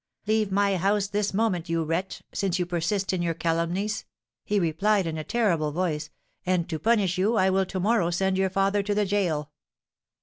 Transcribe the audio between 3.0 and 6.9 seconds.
in your calumnies!' he replied in a terrible voice; 'and to